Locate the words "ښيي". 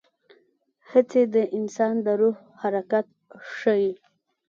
3.55-3.89